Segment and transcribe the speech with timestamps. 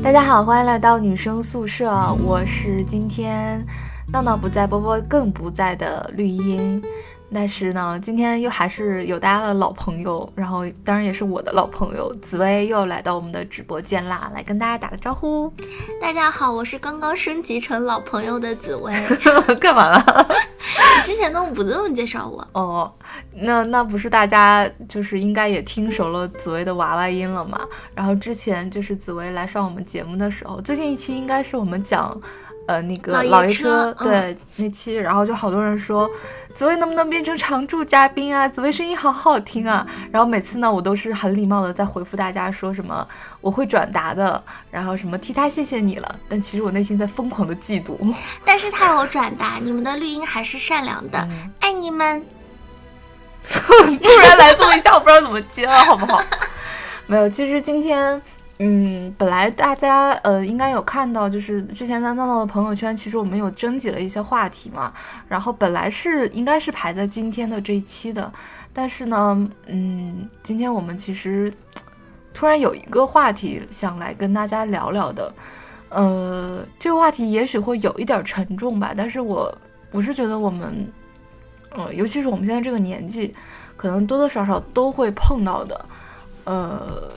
[0.00, 1.92] 大家好，欢迎来到女生宿舍，
[2.24, 3.66] 我是今天
[4.12, 6.80] 闹闹不在，波波更不在的绿茵。
[7.34, 15.52] 但是呢，今天又还是有大家的老朋友，然后当然也是我的老朋友紫薇又来到我们的直播间啦，来跟大家打个招呼。
[16.00, 18.92] 大家好，我是刚刚升级成老朋友的紫薇。
[19.60, 20.28] 干嘛了？
[21.04, 22.92] 之前都不这么介绍我哦。
[23.34, 27.58] 那那不是大家就是应该也听熟了紫薇的娃娃音了嘛？
[27.94, 32.20] 然后之前就是紫薇来上我们节目的时候，最近一期应该是我们讲。
[32.66, 36.08] 呃，那个老爷车对那期，然后就好多人说，
[36.54, 38.46] 紫薇能不能变成常驻嘉宾啊？
[38.46, 39.84] 紫薇声音好好听啊！
[40.12, 43.06] 然后每次呢，我都是很礼貌的在回复大家说什么
[43.40, 46.16] 我会转达的，然后什么替他谢谢你了。
[46.28, 47.96] 但其实我内心在疯狂的嫉妒。
[48.44, 51.28] 但是他有转达， 你们的绿茵还是善良的，
[51.60, 52.24] 爱你们。
[53.44, 56.22] 突然来这么一下，我不知道怎么接了，好不好？
[57.08, 58.22] 没有，其实今天。
[58.64, 64.92] 嗯，本来大家呃应该有看到，就是之前在闹闹的朋友圈，其实我们有征集了一些话题嘛。
[65.26, 68.32] 然后本来是应该是排在今天的这一期的，
[68.72, 71.52] 但是呢，嗯，今天我们其实
[72.32, 75.34] 突然有一个话题想来跟大家聊聊的。
[75.88, 79.52] 呃，这个话题也许会有一点沉重吧，但是我
[79.90, 80.88] 我是觉得我们，
[81.70, 83.34] 呃，尤其是我们现在这个年纪，
[83.76, 85.84] 可能多多少少都会碰到的，
[86.44, 87.10] 呃。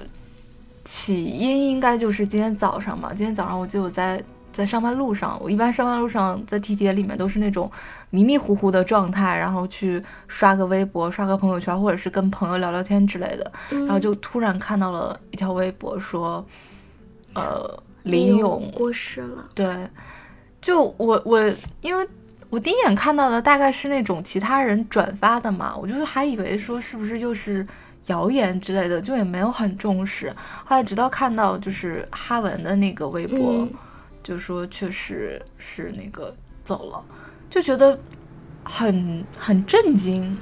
[0.85, 3.11] 起因应该就是今天早上吧。
[3.13, 7.69] 今天早上我记得我在在上班路上，我一般上班路上在地铁里面都是那种
[8.11, 13.51] 迷迷糊糊的状态，然后去刷个微博、刷个朋友圈，或者是跟朋友聊聊天之类的。
[13.69, 16.45] 然后就突然看到了一条微博，说，
[17.33, 19.49] 呃，林勇过世了。
[19.55, 19.89] 对，
[20.61, 22.07] 就我我因为
[22.49, 27.65] 我第一眼看到的大概是那种其他人转发的嘛，我就是还以为说是不是又是。
[28.07, 30.31] 谣言之类的就也没有很重视，
[30.63, 33.67] 后来直到看到就是哈文的那个微博，
[34.21, 36.31] 就说确实是那个
[36.63, 37.03] 走了，
[37.49, 37.97] 就觉得
[38.63, 40.37] 很很震惊，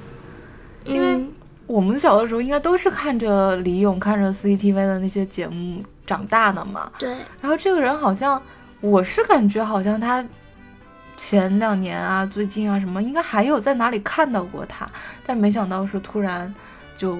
[0.84, 1.26] 因为
[1.66, 6.92] 我们小的时候应该都是看着李咏、看着 CCTV 的那些节目长大的嘛。
[6.98, 7.16] 对。
[7.40, 8.40] 然后这个人好像，
[8.82, 10.22] 我是感觉好像他
[11.16, 14.86] 前两年啊、最近啊什么，应该还有在哪里看到过他，
[15.24, 16.54] 但没想到是突然
[16.94, 17.18] 就。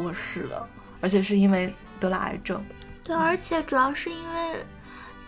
[0.00, 0.66] 过世了，
[1.00, 2.64] 而且是因为得了癌症。
[3.02, 4.64] 对，而且主要是因为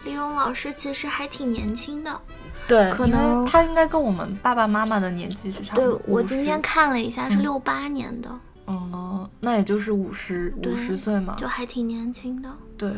[0.05, 2.21] 李勇老师其实还挺年轻的。
[2.69, 5.99] 对，可能他应该跟我们爸爸妈妈的年纪是差不多。
[5.99, 8.31] 对，我今天看了一下，是六八年的。
[8.69, 12.49] 嗯，那也就是五十五十岁嘛，就还挺年轻的。
[12.79, 12.93] 对。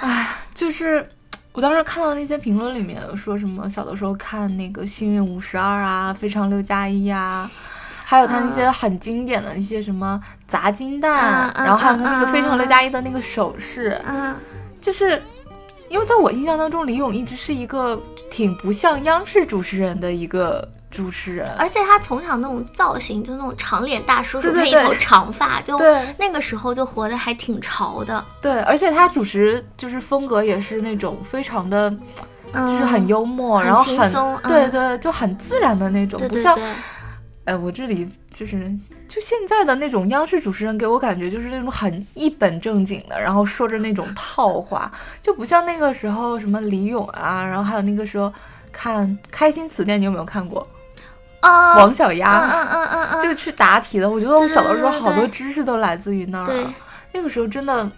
[0.00, 1.06] 唉，就是
[1.52, 7.50] 我当时看到那些评论里面说什么，小的时候看那个《幸运五十二》啊，《非常六加一》啊。
[8.12, 13.98] 还有他那些很经典的一些什么砸金蛋，然后还有他那个非常六加一的那个手势，
[14.82, 15.22] 就是
[15.88, 17.98] 因为在我印象当中，李咏一直是一个
[18.30, 25.80] 挺不像央视主持人的一个主持人，而且他从小那种造型就那种长脸大叔叔配一头长发，就
[26.18, 28.22] 那个时候就活得还挺潮的。
[28.42, 31.90] 对，而且他主持就是风格也是那种非常的，
[32.52, 34.12] 就是很幽默，然后很
[34.42, 36.58] 对对，就很自然的那种，不像。
[37.44, 38.56] 哎，我这里就是
[39.08, 48.32] 就现在的那种央视主持人，给我感觉就是那种很一本正经的，然后说着那种套话，就不像那个时候什么李咏啊，然后还有那个时候
[48.70, 50.66] 看《开心词典》，你有没有看过？
[51.40, 54.08] 啊，王小丫，嗯嗯嗯嗯，就去答题的。
[54.08, 56.46] 我觉得我小的时候好多知识都来自于那儿。
[56.46, 56.64] 对，
[57.12, 57.90] 那个时候真的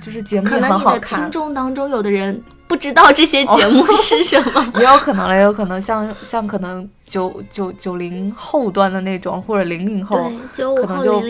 [0.00, 1.20] 就是节目也很好看。
[1.20, 2.42] 听众当中有的人。
[2.72, 10.16] 不知道这些节目是什么， 也有可能了，也有可能像像可能九九九零后端的那种，或者零零后，
[10.56, 11.20] 可能就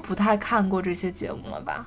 [0.00, 1.84] 不太看过这些节目了吧。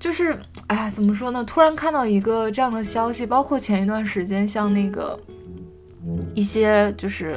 [0.00, 0.36] 就是，
[0.66, 1.44] 哎，怎么说呢？
[1.44, 5.16] 突然看到一个这样的消息，包括前一段时间，像那个
[6.34, 7.36] 一些，就是，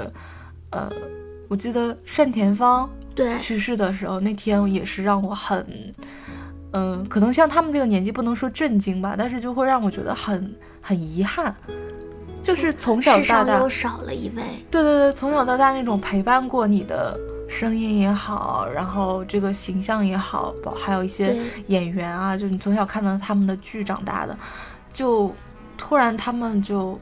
[0.72, 0.92] 呃，
[1.48, 5.64] 我记得单田芳对去世的时候，那天也是让我很。
[6.74, 10.54] 嗯，可能像他们这个年纪不能说震惊吧，但是就会让我觉得很
[10.88, 11.54] 很遗憾，
[12.42, 14.44] 就是从小到大又少了一位。
[14.72, 17.20] 对对对，从小到大那种陪伴过你的
[17.50, 21.36] 声音也好，然后这个形象也好，包还有一些
[21.68, 24.38] 演员啊，就你从小看到他们的剧长大的，
[24.94, 25.36] 就
[25.78, 26.98] 突然他们就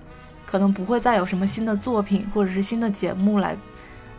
[0.48, 3.56] 可能不会再有什么新的作品或者是新的节目来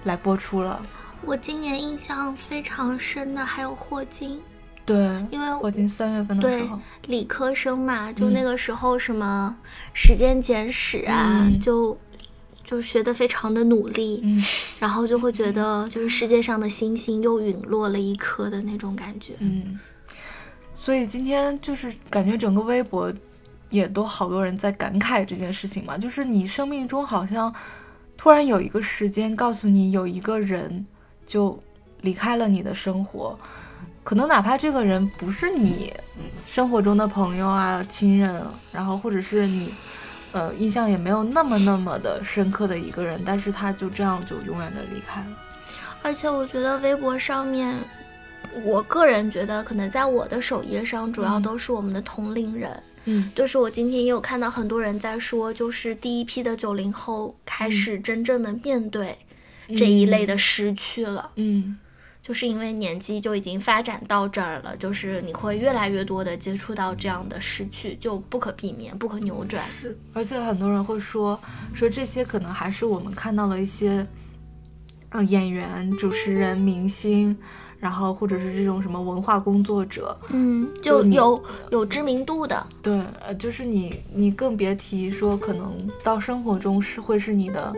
[0.04, 0.80] 来播出了。
[1.22, 4.40] 我今年印象非常深的还有霍金。
[4.86, 4.96] 对，
[5.30, 6.78] 因为我已经三月份的时候，
[7.08, 9.54] 理科生嘛，就那个时候什么
[9.92, 11.98] 时间简史啊，就
[12.64, 14.40] 就学得非常的努力，嗯，
[14.78, 19.78] 然后就会觉得就是世界上的星星又陨落了一颗的那种感觉，嗯。
[20.72, 23.12] 所以今天就是感觉整个微博
[23.70, 27.52] 也都好多人在感慨这件事情嘛，就是你生命中好像
[28.16, 30.86] 突然有一个时间告诉你有一个人
[31.24, 31.60] 就
[32.02, 33.36] 离开了你的生活，
[34.06, 35.92] 可能哪怕这个人不是你
[36.46, 39.74] 生活中的朋友啊、亲人，然后或者是你
[40.30, 45.26] 呃印象也没有那么那么的深刻的一个人，但是他就这样就永远的离开了。
[46.02, 47.74] 而且我觉得微博上面。
[48.64, 52.82] 我个人觉得，可能在我的首页上，主要都是我们的同龄人。
[53.04, 59.18] 嗯，就是我今天也有看到很多人在说，就是第一批的九零后开始真正的面对
[59.76, 61.32] 这一类的失去了。
[61.34, 61.76] 嗯，
[62.26, 69.62] 就是因为年纪就已经发展到这儿了，就是你会越来越多的接触到这样的失去，就不可避免、不可扭转。
[69.64, 71.38] 是，而且很多人会说，
[71.72, 74.04] 说这些可能还是我们看到了一些，
[75.10, 77.36] 呃，演员、主持人、明星。
[77.78, 81.40] 然后或者是这种什么文化工作者，嗯，就有
[81.70, 87.72] 有知名度的，对，呃，就是你，你更别提说可能到生活中是会是你的，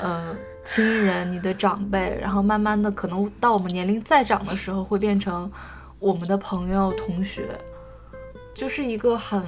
[0.00, 0.32] 呃，
[0.66, 5.50] 亲人、你的长辈，然后慢慢的可能到我们年龄再长的时候，会变成
[5.98, 7.48] 我们的朋友、同学，
[8.52, 9.42] 就是一个很。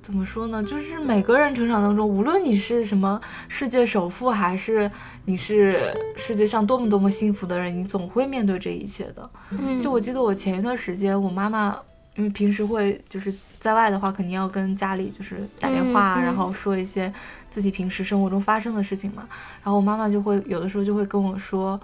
[0.00, 0.64] 怎么说呢？
[0.64, 4.90] 就是每个人成长当中，无论你是什么世界首富，还是
[5.26, 9.30] 你是世界上多么多么幸福的人，你总会面对这一切的。
[9.50, 11.78] 嗯，就我记得我前一段时间，我妈妈
[12.16, 13.30] 因为平时会就是
[13.60, 17.12] 在外的话，肯定要跟家里就是打电话，然后说一些
[17.50, 19.28] 自己平时生活中发生的事情嘛。
[19.62, 21.80] 然后我妈妈就会有的时候就会跟我说，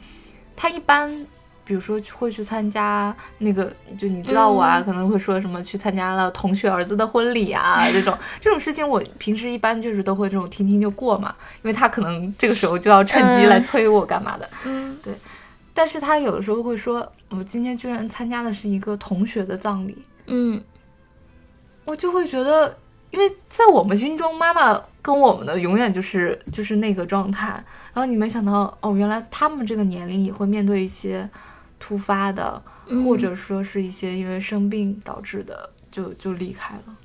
[0.56, 1.26] 她一般。
[1.66, 15.14] 比如说会去参加那个，就你知道我啊，可能会说什么去参加了同学儿子的婚礼啊， 这种这种事情，我平时一般就是都会这种听听就过嘛，因为他可能这个时候就要趁机来催我干嘛的，嗯，对。
[15.72, 19.96] 但是他有的时候会说，我今天居然参加的是一个同学的葬礼，
[20.26, 20.62] 嗯，
[21.86, 22.76] 我就会觉得，
[23.14, 27.48] 因为在我们心中，妈妈跟我们的永远就是就是那个状态，
[27.94, 31.30] 然后你没想到，哦，原来他们这个年龄也会面对一些。
[31.80, 32.62] 突发的，
[33.04, 36.96] 或者说是一些因为生病导致的，就就离开了。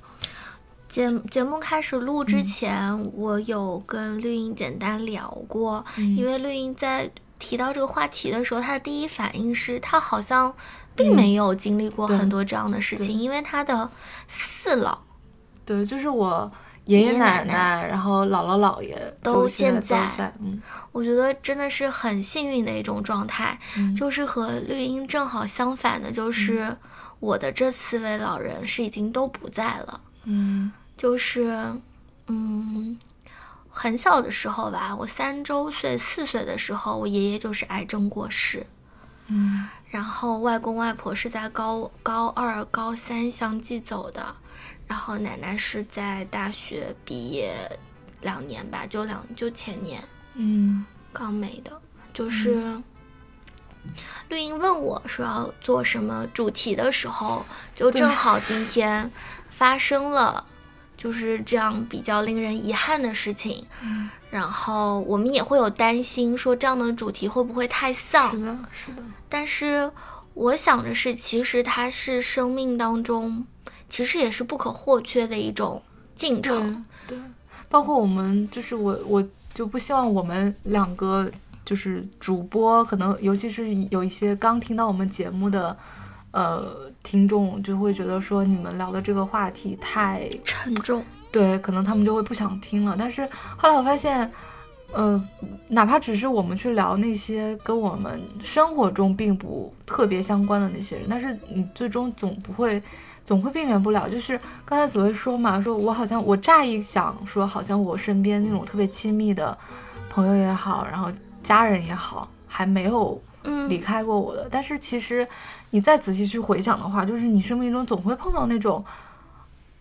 [0.88, 5.84] 节节目开始录之前，我有跟绿茵简单聊过，
[6.16, 10.54] 因为绿茵在提到这个话题的时候，她的第一反应是她好像
[10.96, 13.90] 并没有经历过很多这样的事情，因为她的
[14.28, 14.96] 四老，
[15.70, 16.50] 对，就是我。
[16.86, 23.56] 爷爷奶奶，然后姥姥姥爷都现在，嗯，我觉得真的是很幸运的一种状态，
[23.96, 26.74] 就是和绿茵正好相反的，就是
[27.20, 31.54] 我的这四位老人是已经都不在了，嗯，就是，
[32.26, 32.98] 嗯，
[33.68, 38.66] 很小的时候吧，我三周岁、四岁的时候，我爷爷就是癌症过世，
[39.28, 44.34] 嗯，然后外公外婆是在高高二、高三相继走的。
[44.90, 47.54] 然后奶奶是在大学毕业
[48.22, 50.02] 两年吧，就两就前年，
[50.34, 51.80] 嗯，刚没的。
[52.12, 52.82] 就是
[54.28, 59.08] 绿茵问我说要做什么主题的时候，就正好今天
[59.48, 60.44] 发生了，
[60.96, 63.64] 就是这样比较令人遗憾的事情。
[63.82, 68.28] 嗯，然后我们也会有担心，说这样的主题会不会太丧？
[68.28, 69.02] 是的，是的。
[69.28, 69.92] 但是
[70.34, 73.46] 我想的是，其实它是生命当中。
[73.90, 75.82] 其实也是不可或缺的一种
[76.14, 77.18] 进程，对，
[77.68, 81.28] 包括我们，就是我，我就不希望我们两个
[81.64, 85.76] 就是主播，可能尤其是有一些刚听到我们节目的，
[86.30, 92.94] 呃，听众就会觉得说你们聊的这个话题太沉重，对，可能他们就会不想听了。
[92.96, 94.30] 但是后来我发现，
[94.92, 95.20] 呃，
[95.66, 102.80] 哪怕只是我们去聊那些跟我们生活中并不特别相关的那些人，但是你最终总不会。
[103.24, 109.56] 总会避免不了，就是刚才紫薇说嘛，说我好像我乍一想说，好像我身边那种特别亲密的
[110.08, 111.10] 朋友也好，然后
[111.42, 113.20] 家人也好，还没有
[113.68, 114.48] 离开过我的。
[114.50, 115.26] 但是其实
[115.70, 118.84] 你再仔细去回想的话，就是你生命中总会碰到那种，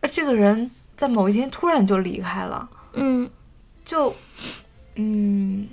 [0.02, 3.30] 呃，这个人在某一天突然就离开了，嗯，
[3.84, 4.14] 就，
[4.96, 5.68] 嗯，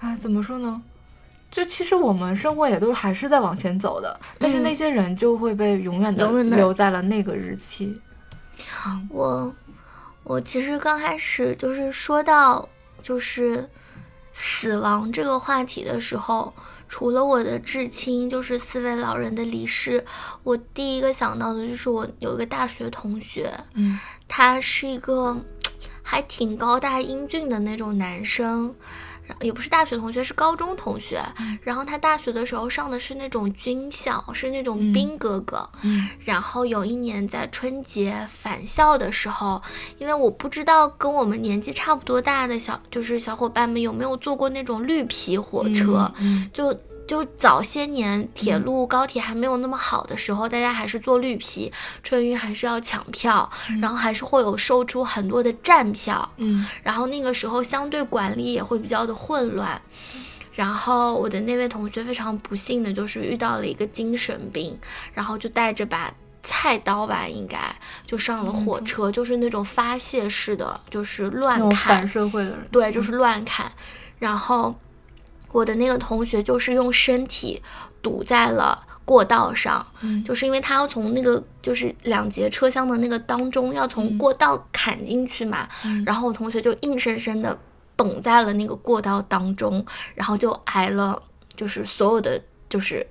[0.00, 0.82] 啊，怎么说呢？
[1.54, 7.96] 就其实我们生活也都还是在往前走的，但是那些人就会被永远的留在了那个日期。
[9.08, 9.54] 我
[10.24, 12.68] 我其实刚开始就是说到
[13.04, 13.70] 就是
[14.32, 16.52] 死亡这个话题的时候，
[16.88, 20.04] 除了我的至亲，就是四位老人的离世，
[20.42, 23.96] 我第一个想到的就是我有一个大学同学，嗯，
[24.26, 25.36] 他是一个
[26.02, 28.74] 还挺高大英俊的那种男生。
[29.40, 31.22] 也不是大学同学，是高中同学。
[31.62, 35.68] 然后他大学的时候上的是那种军校，是那种兵哥哥。
[36.24, 39.60] 然后有一年在春节返校的时候，
[39.98, 46.12] 因为我不知道跟我们年纪差不多大的小，就是小伙伴们有没有坐过那种绿皮火车，
[46.52, 46.78] 就。
[47.06, 51.70] 就早些年铁路高铁还没有那么好的时候，大家还是坐绿皮，
[52.02, 59.80] 春运还是要抢票，然后还是会有售出很多的站票，嗯，然后那个时候相对管理也会比较的混乱，
[60.54, 64.78] 然后我的那位同学非常不幸的就是遇到了一个精神病，
[65.12, 66.10] 然后就带着把
[66.42, 67.58] 菜刀吧，应该
[68.06, 73.70] 就上了火车，就是那种发泄式的，就是乱砍反社会的人，对，就是乱砍，
[74.18, 74.74] 然后。
[75.54, 77.62] 我的那个同学就是用身体
[78.02, 79.86] 堵在了过道上，
[80.24, 85.68] 就是因为他要从那个就是两节车厢的那个当中要从过道砍进去嘛，
[86.04, 87.56] 然后我同学就硬生生的
[87.94, 89.84] 绷在了那个过道当中，
[90.16, 91.22] 然后就挨了
[91.54, 93.06] 就是所有的就是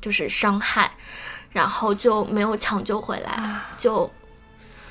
[0.00, 0.88] 就是伤害，
[1.50, 4.08] 然后就没有抢救回来，就。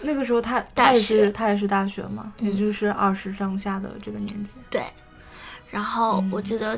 [0.02, 4.84] 那个时候他他也是他也是大学嘛，也就是二十上下的这个年纪，对，
[5.72, 6.78] 然后我记得。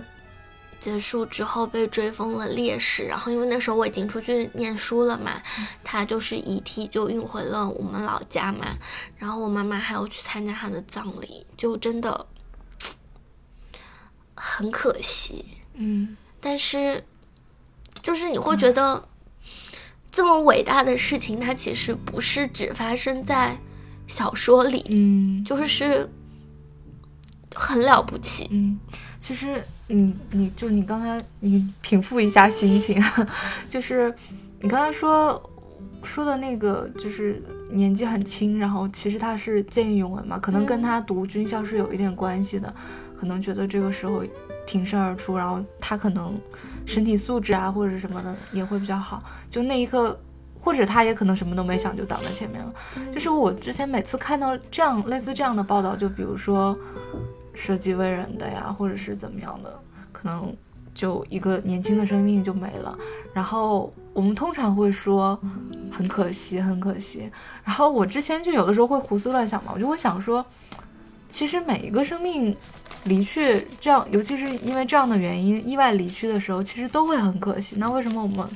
[0.80, 5.42] 结束之后被追封了烈士，然后因为那时候我已经出去念书了嘛，
[5.84, 8.78] 他就是遗体就运回了我们老家嘛，
[9.18, 12.26] 然后我妈妈还要去参加他的葬礼，就真的
[14.36, 15.44] 很可惜，
[15.74, 17.04] 嗯，但是
[18.02, 19.08] 就是你会觉得
[20.10, 23.58] 这么伟大的事情，它其实不是只发生在
[24.08, 26.10] 小说里，嗯，就是
[27.54, 28.80] 很了不起，嗯，
[29.20, 29.62] 其实。
[29.92, 33.04] 你你就是你刚才你平复一下心情，
[33.68, 34.14] 就是
[34.62, 35.42] 你刚才说
[36.04, 42.72] 说的那个，就是年纪很轻，然后其实他是见义勇为嘛，可能跟他读军校是有一点关系的，
[43.20, 44.24] 可能觉得这个时候
[44.68, 46.40] 挺身而出，然后他可能
[46.86, 50.22] 身体素质啊或者什么的也会比较好，就那一刻，
[50.60, 52.72] 或者他也可能什么都没想就挡在前面了。
[53.12, 56.78] 就是我之前每次看到这样类似这样的报道，就比如说。
[57.60, 59.78] 舍己为人的呀，或者是怎么样的，
[60.14, 60.56] 可能
[60.94, 62.98] 就一个年轻的生命就没了。
[63.34, 65.38] 然后我们通常会说
[65.92, 67.30] 很可惜，很可惜。
[67.66, 70.44] 然后我之前就有的时候会胡思乱想嘛，我就会想说，
[71.28, 72.56] 其实每一个生命
[73.04, 77.76] 离去，这样尤其是因为这样的原因意外离去的时候，其实都会很可惜。
[77.78, 78.48] 那为什么我们，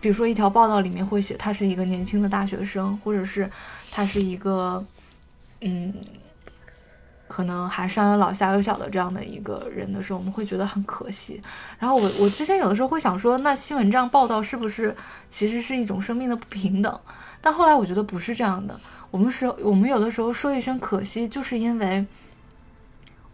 [0.00, 3.50] 比如说一条报道里面会写他是一个年轻的大学生，或者是
[3.90, 4.84] 他是一个，
[5.60, 5.92] 嗯。
[7.26, 11.42] 可能还上有老下有小的这样的一个人的时候，我们会觉得很可惜。
[11.78, 14.94] 然后我我之前有的时候会想说，那新闻这样报道是不是
[15.28, 17.00] 其实是一种生命的不平等？
[17.40, 18.78] 但后来我觉得不是这样的。
[19.10, 22.06] 我们是，我们有的时候说一声可惜，就是因为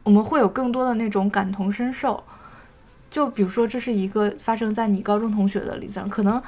[0.03, 2.23] 我们会有更多的那种感同身受。
[3.11, 6.41] 就比如说，这是一个发生在你高中同学的例子，可能。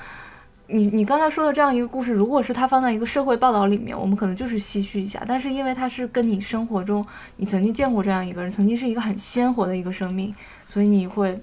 [0.72, 5.22] 你你刚才说的这样一个故事，如果是它放在一个社会报道里面，我们可能就是唏嘘一下。
[5.28, 7.04] 但是因为它是跟你生活中
[7.36, 10.34] 你曾经见过这样一个人，曾经是一个很鲜活的一个生命，
[10.66, 11.38] 所以你会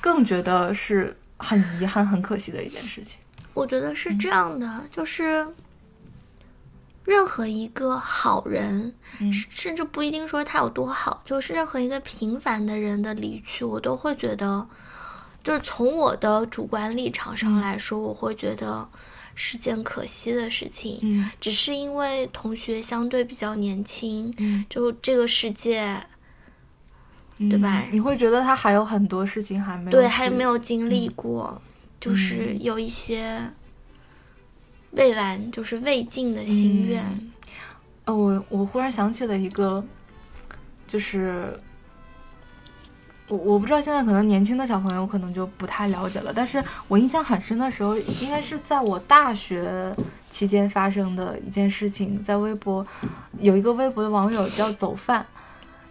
[0.00, 3.18] 更觉得是很遗憾、很可惜的一件事情。
[3.54, 5.44] 我觉得是这样的，就是
[7.04, 8.94] 任何一个好人，
[9.50, 14.66] 甚至不一定说他有多好，就是任何一个平凡的人的离去，我都会觉得。
[15.44, 18.86] 就是从我的主观立场上来说，我会觉得
[19.34, 20.98] 是件可惜的事情。
[21.02, 25.98] 嗯，只是因为同学相对比较年轻，嗯，就这个世界，
[27.38, 27.84] 对吧？
[27.90, 31.62] 你会觉得他还有很多事情还没有对，还没有经历过，
[31.98, 33.40] 就是有一些
[34.90, 37.02] 未完，就是未尽的心愿。
[38.04, 39.82] 呃，我我忽然想起了一个，
[40.86, 41.58] 就是。
[43.28, 49.94] 我我不知道现在可能年轻的小朋友可能就不太了解了，但是我印象很深的时候，应该是在我大学
[50.30, 52.86] 期间发生的一件事情，在微博
[53.38, 55.26] 有一个微博的网友叫走饭，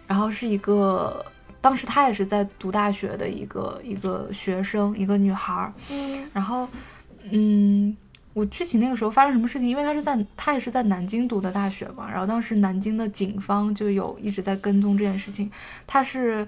[0.08, 1.24] 然后是一个
[1.60, 6.68] 当时他也是在读大学的一个一个学生，一个女孩儿，嗯，然后
[7.30, 7.96] 嗯，
[8.34, 15.48] 我具体那个时候发生什么事情，因为他是在他也是在南京读的大学嘛，然后当时南京的警方就有一直在跟踪这件事情，
[15.86, 16.44] 他是。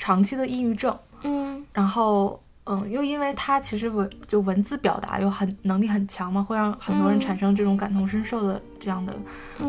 [0.00, 9.14] 长期的抑郁症，嗯，然后，嗯，又因为他其实文就文字表达又很能力很强嘛，会让很多人产生这种感同身受的这样的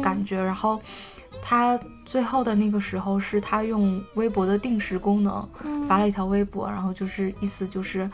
[0.01, 0.41] 感觉。
[0.41, 0.81] 然后
[1.41, 5.49] 他最后的那个时候是他用微博的定时功能
[5.85, 8.09] 发了一条微博，然后就是意思就是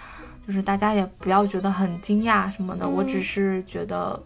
[0.48, 4.20] 就是大家也不要觉得很惊讶什么的，我只是觉得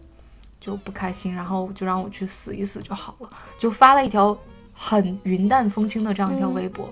[0.58, 4.34] 就不开心，然后就让我去死一死就好了，就发了一条
[4.72, 6.90] 很云淡风轻的这样一条微博，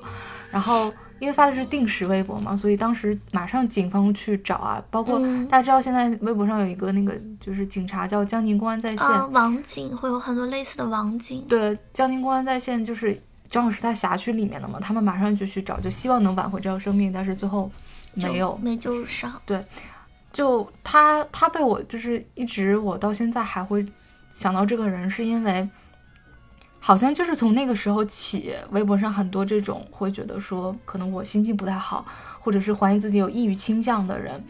[0.50, 0.92] 然后。
[1.20, 11.44] 因为发的是定时微博嘛，所以当时马上警方去找啊，包括大家知道现在微博上有一个那个就是警察叫江宁公安在线，网警会有很多类似的网警。
[11.46, 17.70] 对，江宁公安在线就是正好是他辖区里面的嘛，他们马上就去找，就希望能挽回这条生命，但是最后
[18.14, 19.30] 没有没救上。
[19.44, 19.62] 对，
[20.32, 23.84] 就他他被我就是一直我到现在还会
[24.32, 25.68] 想到这个人，是因为。
[26.82, 32.06] 好像就是从那个时候起，微博上很多这种会觉得说，可能我心情不太好，
[32.40, 34.42] 或者是怀疑自己有抑郁倾向的人，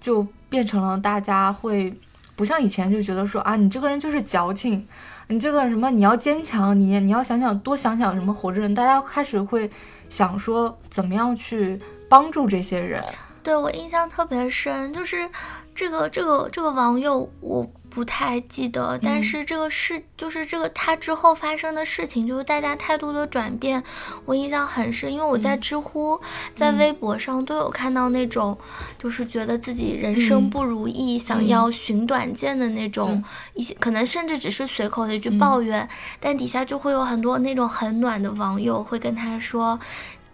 [0.00, 1.92] 就变成了大家会
[2.36, 4.86] 不像以前就觉得说啊，你这个人就是矫情，
[5.26, 9.68] 你这个什么你要坚强，你你要想想多想想什么活着人，大家开始会
[10.08, 13.04] 想说怎么样去帮助这些人。
[13.42, 15.28] 对我印象特别深，就是
[15.74, 17.68] 这个这个这个网友我。
[17.98, 23.82] 不太记得，但是这个事就是这个他之后发生的事情，就是大家态度的转变，
[24.24, 25.12] 我印象很深。
[25.12, 26.20] 因为我在知乎、
[26.54, 28.56] 在微博上都有看到那种，
[29.00, 33.20] 就是觉得自己人生不如意，想要寻短见的那种
[33.54, 35.88] 一些，可能甚至只是随口的一句抱怨，
[36.20, 39.76] 但底下就会有很多那种很暖的网友会跟他说：“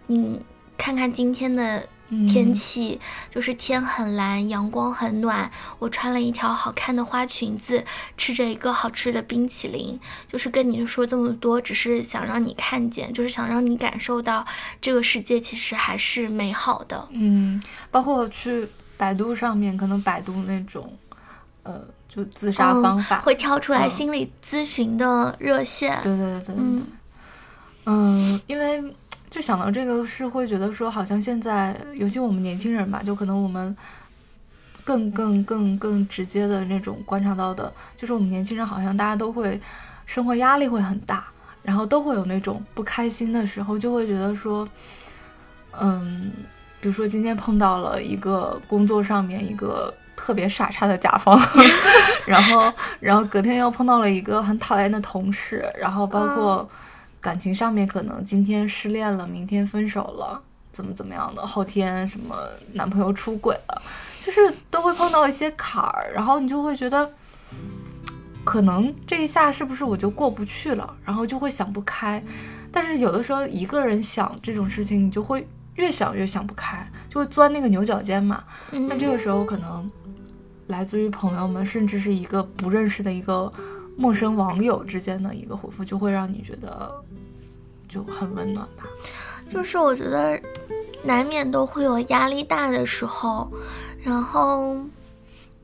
[0.05, 0.39] 你
[0.77, 1.83] 看看今天的。”
[2.27, 2.99] 天气
[3.31, 5.49] 就是天很蓝，阳光很暖。
[5.79, 7.83] 我穿了一条好看的花裙子，
[8.15, 9.99] 吃着一个好吃的冰淇淋。
[10.31, 14.45] 就是跟你说这么多，只是想让你看见，就是想让你感受到
[14.79, 17.07] 这个世界其实还是美好的。
[17.11, 20.95] 嗯，包括去百度上面，可能百度那种，
[21.63, 25.99] 呃，就自杀方法会跳出来心理咨询的热线。
[26.03, 26.83] 对对对对对。
[27.87, 28.95] 嗯，因为。
[29.35, 33.75] 就想到这个，是会觉得说，好像现在，尤其我们年轻人吧，就可能我们
[34.85, 39.59] 更更更更直接的那种观察到的，就是我们年轻人好像大家都会
[40.05, 41.25] 生活压力会很大，
[41.63, 44.65] 然后都会有那种不开心的时候，就会觉得说，
[45.81, 46.31] 嗯，
[46.79, 51.37] 比如说今天碰到了一个工作上面一个特别傻叉的甲方，
[52.25, 56.69] 然后然后隔天又碰到了一个很讨厌的同事，然后包括。
[57.25, 60.39] 感情上面可能今天失恋了，明天分手了，
[60.71, 61.41] 怎么怎么样的？
[61.41, 62.35] 后天什么
[62.73, 63.81] 男朋友出轨了，
[64.19, 67.11] 就是都会碰到一些坎儿，然后你就会觉得，
[68.43, 70.95] 可能这一下是不是我就过不去了？
[71.03, 72.23] 然后就会想不开。
[72.71, 78.43] 但是有的时候一个人想这种事情，你就会越想越想不开，就会钻那个牛角尖嘛。
[78.69, 79.89] 那这个时候可能
[80.67, 83.51] 来自于朋友们，甚至是一个不认识的一个。
[83.97, 86.91] 陌生网友之间的一个回复，就会让你觉得
[87.87, 88.83] 就很温暖吧。
[89.49, 90.39] 就是我觉得
[91.03, 93.49] 难免都会有压力大的时候，
[94.03, 94.75] 然后，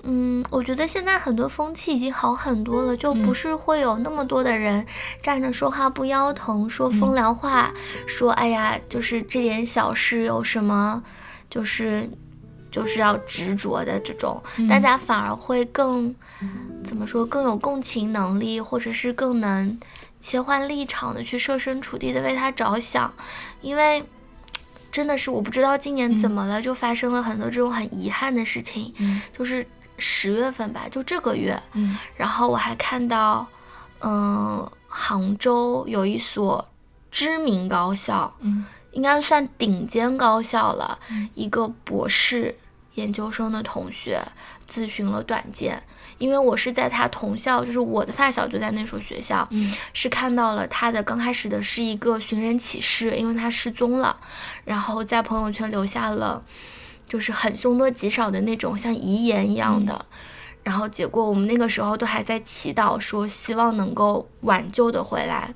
[0.04, 4.86] 嗯，我觉得现在很多风气已经好很多了，就不是会有那么多的人
[5.22, 7.74] 站着说话不腰疼，说风凉话，
[8.08, 11.04] 说哎呀，就是这点小事有什么，
[11.50, 12.10] 就是。
[12.72, 16.16] 就是要执着的这种，大家反而会更
[16.84, 19.78] 怎么说更有共情能力，或者是更能
[20.20, 23.14] 切换立场的去设身处地的为他着想。
[23.62, 24.04] 因为
[24.92, 28.94] 真的是我不知道今年怎么了，就发生了很多这种很遗憾的事情。
[29.38, 29.66] 就是
[29.98, 31.62] 十月份吧，就这个月。
[32.16, 33.46] 然后我还看到，
[34.00, 36.68] 嗯，杭州有一所
[37.12, 38.34] 知名高校，
[38.92, 41.00] 应该算顶尖高校了，
[41.36, 42.56] 一个博士。
[42.96, 44.22] 研究生的同学
[44.70, 45.82] 咨询了短见，
[46.18, 49.48] 因为我是在他同校，就是我的发小就在那所学校，
[49.94, 54.18] 是看到了他的刚开始的是一个寻人启事，因为他失踪了，
[54.66, 56.44] 然后在朋友圈留下了
[57.08, 60.06] 就是很凶多吉少的那种像遗言一样的，
[60.64, 65.54] 然后结果我们那个时候都还在祈祷说希望能够挽救的回来，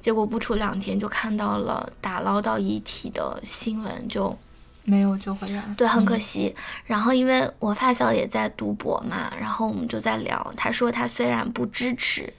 [0.00, 4.36] 结果不出两天就看到了打捞到遗体的新闻就。
[4.82, 6.52] 没有救回来，对，很可惜。
[6.84, 10.52] 然后因为我发小也在读博嘛，然后我们就在聊。
[10.56, 12.32] 他说他虽然不支持，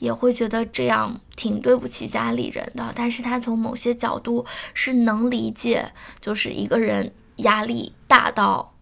[0.00, 5.90] 也会觉得这样挺对不起家里人的，但是他从某些角度是能理解，
[6.20, 8.74] 就是一个人压力大到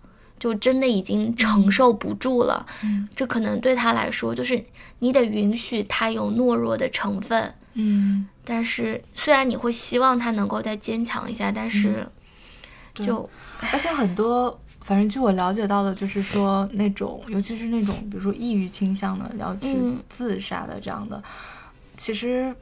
[0.45, 2.67] 就真的已经承受不住了。
[2.83, 4.63] 嗯，这可能对他来说就是
[4.99, 7.55] 你得允许他有懦弱的成分。
[7.73, 12.07] 嗯，但是虽然你会希望他能够再坚强一下，但是。
[12.95, 13.29] 就，
[13.73, 19.77] 而且很多，反正据我了解到的，就是说那种，尤其是那种，比如说抑郁倾向的要去
[20.09, 21.21] 自杀的这样的，
[21.97, 22.55] 其实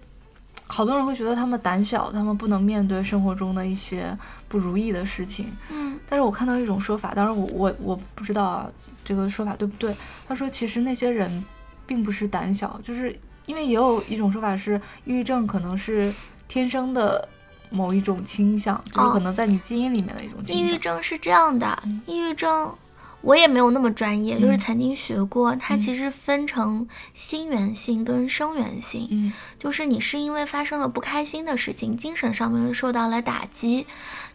[0.73, 4.17] 好多人会觉得他们胆小，他们不能面对生活中的一些
[4.49, 5.47] 不如意的事情。
[5.71, 8.71] 嗯但是我看到一种说法，当然我我我不知道啊，
[9.05, 9.95] 这个说法对不对？
[10.27, 11.45] 他说其实那些人
[11.87, 16.15] 并不是胆小，就是因为也有一种说法是，抑郁症可能是
[16.49, 17.29] 天生的
[17.71, 20.67] 某一种倾向，就是可能在你基因里面的一种抑倾向。
[20.67, 22.75] 抑郁症是这样的嗯，抑郁症
[23.23, 24.59] 我也没有那么专业，就是嗯。
[24.59, 25.81] 曾经学过，它嗯。
[25.81, 29.09] 其实分成心源性跟生源性。
[29.11, 29.33] 嗯。
[29.59, 33.87] 就是你是因为发生了不开心的事情，精神上面受到了打击，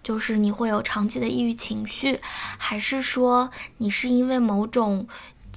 [0.02, 2.20] 就是你会有长期的抑郁情绪，
[2.58, 5.08] 还是说你是因为某种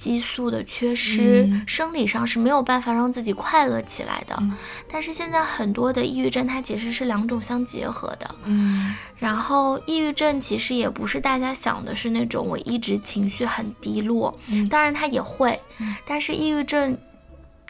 [0.01, 4.35] 激素的缺失，嗯生理上是没有办法让自己快乐起来的？
[4.39, 4.51] 嗯
[4.91, 8.35] 但是现在很多的抑郁症，它其实是两种相结合的。
[8.45, 16.97] 嗯然后，抑郁症其实也不是大家想的是那种我一直情绪很低落，嗯当然它也会，嗯但是抑郁症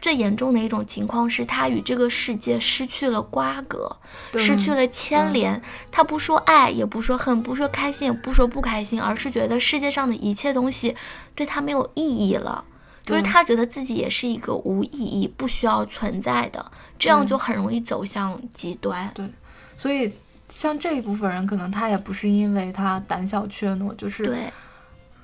[0.02, 3.96] 最严重的一种情况是，他与这个世界失去了瓜葛，
[4.36, 5.62] 失去了牵连。
[5.90, 10.94] 他不说爱，也不说恨，不说开心，也不说不开心，而是觉得世界上的一切东西
[11.34, 12.64] 对他没有意义了。
[13.04, 16.64] 就是他觉得自己也是一个无意义、不需要存在的，
[16.98, 19.10] 这样就很容易走向极端。
[19.14, 19.28] 对
[19.76, 20.12] 所以
[20.48, 24.52] 像这一部分人，可能他也不是因为他胆小怯懦，就是对，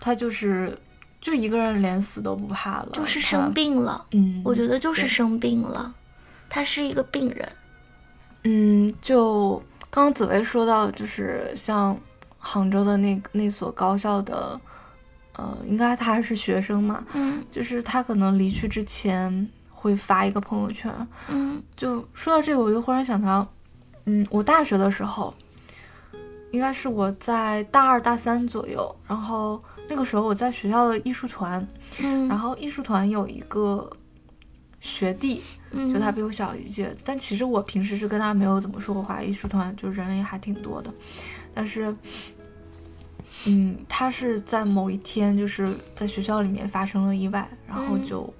[0.01, 0.77] 他就是
[1.21, 3.53] 就一个人连死都不怕了，就是生。
[3.53, 4.07] 病了。
[4.13, 5.93] 嗯，我觉得就是生病了，
[6.49, 7.49] 他是一个病人。
[8.45, 11.99] 嗯，就刚刚紫薇说到，就是像
[12.39, 14.59] 杭州的那那所高校的，
[15.35, 20.93] 呃，应该他还是学生嘛，嗯就是他可能离去之前会发一个朋友圈。
[21.29, 23.47] 嗯就说到这个，我就忽然想到，
[24.05, 25.35] 嗯，我大学的时候，
[26.51, 31.67] 应该是我在大二大三左右，然后那个时候我在学校的艺术团，
[32.01, 33.91] 嗯，然后艺术团有一个
[34.81, 36.11] 学弟，嗯就他。
[36.11, 40.93] 比我小一届，但其实我平时是跟他没有怎么说过话，艺术团就人也还挺多的，
[41.55, 41.95] 但是，
[43.47, 48.03] 嗯，他是在某一天就是在学校里面发生了意外，然后嗯。
[48.03, 48.33] 就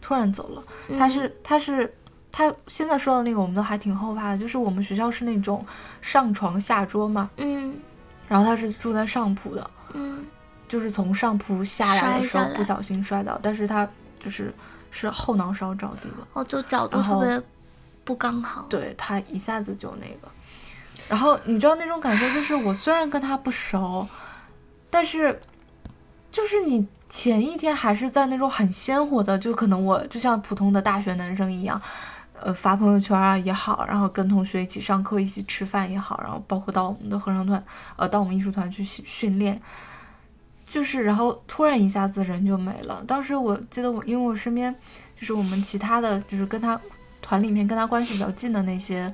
[0.00, 0.64] 突然走了。
[0.98, 1.94] 他是他是
[2.32, 5.64] 他现在说的那个，我们都还挺后怕的，就是我们学校是那种
[6.00, 7.78] 上床下桌嘛，嗯
[8.28, 10.24] 然后他是住在上铺的，嗯
[10.68, 13.88] 就是从上铺下来的时候不小心摔倒，但是他
[14.20, 14.54] 就是
[14.92, 16.26] 是后脑勺着地的。
[16.32, 17.42] 哦，就角度特别
[18.04, 18.66] 不刚好。
[18.70, 20.28] 对他一下子就那个，
[21.08, 24.08] 然后你知道那种感觉，就是我虽然跟他不熟，
[24.88, 25.40] 但是
[26.30, 31.82] 就是你前一天还是在那种很鲜活的，就可能我就像普通的大学男生一样，
[32.42, 37.62] 呃，发朋友圈啊也好，然后跟同学一起上课、一起吃饭也好，然后包括到我们的合唱团，
[37.96, 39.60] 呃，到我们艺术团去训训练。
[40.68, 43.02] 就是，然后突然一下子人就没了。
[43.04, 44.72] 当时我记得我，因为我身边
[45.18, 46.80] 就是我们其他的就是跟他
[47.20, 49.12] 团里面跟他关系比较近的那些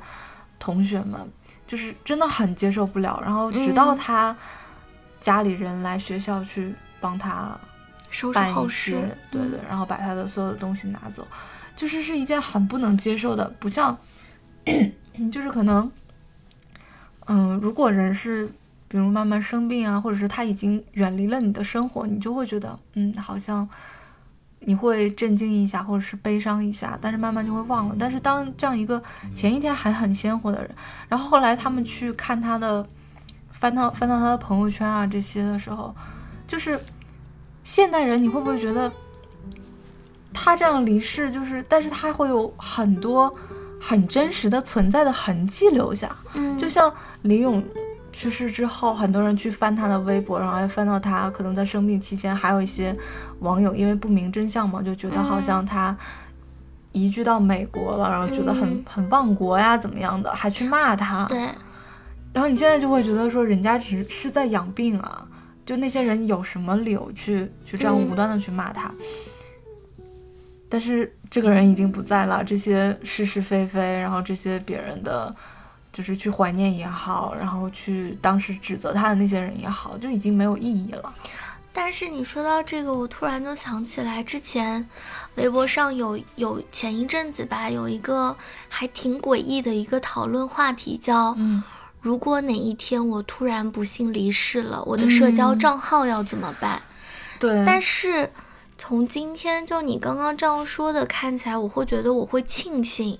[0.58, 1.18] 同学们，
[1.66, 3.18] 就是真的很接受不了。
[3.24, 4.36] 然后直到嗯他
[5.18, 7.58] 家里人来学校去帮他
[8.10, 8.90] 收拾办后事，，
[9.30, 11.26] 对嗯对，然后把他的所有的东西拿走，
[11.76, 13.96] 就是是一件很不能接受的，不像，
[15.30, 15.92] 就是可能，
[17.26, 18.50] 嗯，如果人是
[18.88, 23.68] 比如慢慢生病啊，或者是他已经远离了你的生活，你就会觉得，嗯，好像
[24.60, 27.96] 你会震惊一下，或者是悲伤一下，但是慢慢就会忘了。
[27.98, 29.02] 但是当这样一个
[29.34, 30.70] 前一天还很鲜活的人，
[31.08, 32.86] 然后后来他们去看他的，
[33.52, 35.94] 翻到翻到他的朋友圈啊这些的时候，
[36.46, 36.80] 就是
[37.62, 38.90] 现代人，你会不会觉得
[40.38, 43.34] 他这样离世，就是但是他会有很多
[43.80, 47.64] 很真实的存在的痕迹留下，嗯，就像李咏
[48.12, 52.94] 去世之后，很多人去翻他的微博，然后还翻到他可能在生病期间，还有一些
[53.40, 55.96] 网友因为不明真相嘛，就觉得好像他
[56.92, 58.84] 移居到美国了，然后觉得很嗯。
[58.86, 61.24] 很忘国呀，怎么样的，还去骂他。
[61.26, 61.38] 对，
[62.32, 65.26] 然后你现在就会觉得说，人家只是在养病啊，
[65.66, 68.10] 就那些人有什么理由去去这样嗯。
[68.10, 68.90] 无端的去骂他？
[70.68, 75.34] 但是这个人已经不在了，这些是是非非，然后这些别人的，
[75.92, 81.14] 就是去怀念也好，然后去当时指责他的那些人也好，就已经没有意义了。
[81.72, 84.88] 但是你说到这个，我突然就想起来，之前
[85.34, 88.34] 微博上有有前一阵子吧，有一个
[88.68, 91.62] 还挺诡异的一个讨论话题，叫嗯
[92.00, 96.80] “如果哪一天我突然不幸离世了，我的社交嗯账号要怎么办？”
[97.38, 98.32] 对，但是
[98.78, 103.18] 从今天就你刚刚这样说的看起来，我会觉得我会庆幸，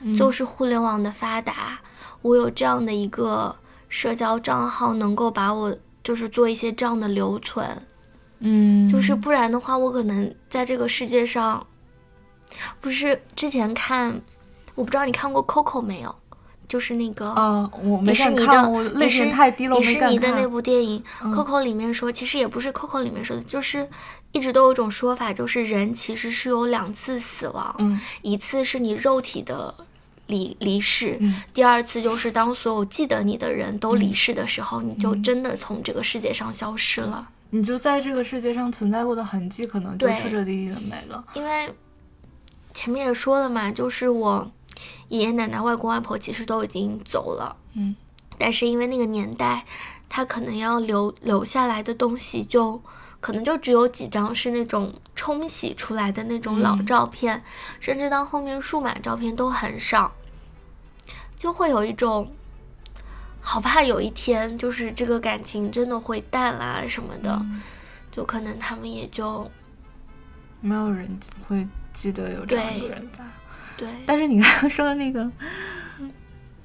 [0.00, 1.80] 嗯就是互联网的发达，
[2.22, 3.56] 我有这样的一个
[3.88, 7.66] 社交账号，能够把我就是做一些这样的留存。
[8.40, 11.66] 嗯，就是不然的话，我可能在这个世界上，
[12.80, 14.20] 不是之前看
[14.74, 16.14] 我不知道你看过 Coco 没有？
[16.68, 23.88] 就是那个啊，我没迪士尼看，我的泪点太低了，迪士尼的那部部电影 Coco 里面说，其实也不是 Coco 里面说的，就是
[24.32, 29.74] 一直都有一种说法，就是人其实是有两次死亡，嗯一次是你肉体的
[30.26, 37.28] 离离世，嗯第二次就是当所有记得你的人都离世的时候，你嗯就真的从这个世界上消失了。
[37.50, 41.24] 你就在这个世界上存在过的痕迹，可能就对彻彻底底的没了。
[41.32, 41.72] 因为
[42.74, 44.50] 前面也说了嘛，就是我
[45.08, 47.94] 爷爷奶奶、外公外婆其实都已经走了，嗯，
[48.38, 49.64] 但是因为那个年代，
[50.08, 52.80] 他可能要留留下来的东西就。
[53.20, 57.42] 可能就只有几张是那种冲洗出来的那种老嗯照片，
[57.80, 60.12] 甚至到后面数码照片都很少，
[61.36, 62.32] 就会有一种
[63.40, 67.60] 好怕有一天就是这个感情真的会淡啦什么的，嗯
[68.12, 69.50] 就可能他们也就
[70.60, 73.24] 没有人会记得有这样一个人在。
[73.78, 75.26] 对，但是你刚刚说的那个，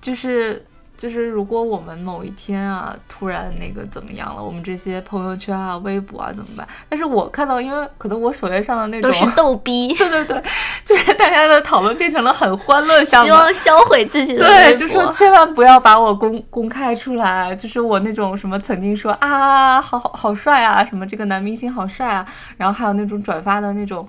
[0.01, 0.65] 就是
[0.97, 6.65] 就是，如果我们某一天啊，突然那个怎么样了，我们这些朋友圈啊、微博啊怎么办？
[6.87, 10.43] 但是我看到，因为可能我首页上的那种都，是逗逼， 对对对，
[10.85, 13.03] 就是大家的讨论变成了很欢乐。
[13.03, 15.11] 希望销毁自己的对，就说。
[15.11, 24.07] 千万不要把我公公开出来，就是我那种什么曾经说啊，好好好帅啊，什么这个男明星好帅啊，然后还有那种转发的那种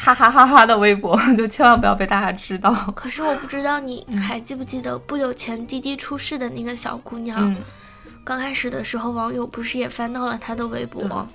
[0.00, 2.72] 哈哈哈哈的微博， 就千万不要被大家知道。
[2.94, 7.36] 可是我不知道你还记不记得不久前滴滴出事的那个小姑娘？
[7.40, 7.56] 嗯
[8.24, 11.26] 刚开始的时候，网友不是也翻到了她的微对博，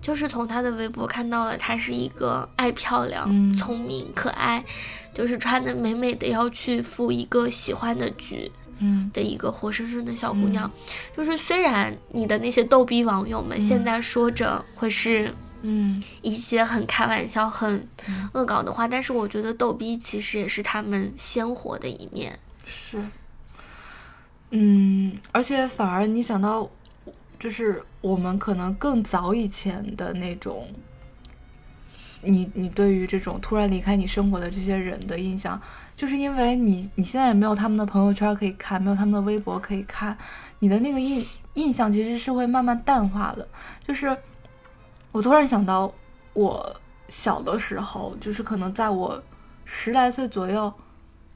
[0.00, 4.64] 就是从她的微博看到了她是一个爱漂亮、嗯聪明、可爱，
[5.12, 8.50] 就是穿的美美的要去赴一个喜欢的局。
[8.80, 10.70] 嗯的一个活生生的小姑娘，
[11.16, 17.88] 就是虽然你的那些逗逼网友们现在说着会是嗯一些很开玩笑、很
[18.32, 22.38] 恶搞的话，但是我觉得逗逼其实也是他们鲜活的一面。
[22.64, 23.02] 是，
[24.50, 26.68] 嗯，而且反而你想到，
[27.38, 30.68] 就是我们可能更早以前的那种，
[32.22, 35.60] 你你对于这种突然离开你生活的这些人的印象，
[35.96, 40.16] 就是因为你你现在也没有他们的朋友圈可以看，没有他们的微博可以看，
[40.60, 43.46] 你的那个印印象其实是会慢慢淡化的。
[43.86, 44.16] 就是
[45.12, 45.92] 我突然想到，
[46.32, 46.76] 我
[47.08, 49.22] 小的时候，就是可能在我
[49.64, 50.72] 十来岁左右。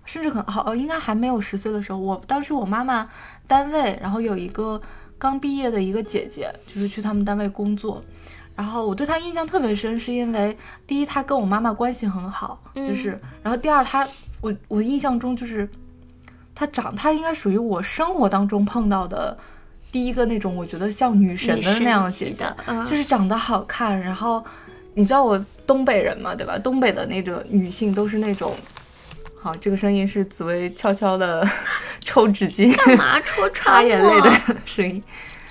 [0.04, 3.08] 甚至可能好，应该还没有十岁的时候，我当时我妈妈
[3.46, 4.82] 单位，然后有一个
[5.16, 8.02] 刚毕业的一个姐姐，就是去他们单位工作，
[8.56, 10.58] 然后我对她印象特别深，是因为
[10.88, 13.10] 第一她跟我妈妈关系很好，就是，
[13.44, 14.06] 然后第二她
[14.40, 15.70] 我我印象中就是
[16.52, 19.38] 她长她应该属于我生活当中碰到的
[19.92, 24.42] 第一个那种我觉得像女神的那样的姐姐，嗯，就是长得好看，然后
[24.94, 26.58] 你知道我东北人嘛，对吧？
[26.58, 28.56] 东北的那个女性都是那种，
[29.38, 31.46] 好，这个声音是紫薇悄悄的
[32.00, 34.56] 抽纸巾、干嘛戳 穿擦眼泪的？
[34.64, 35.02] 声音。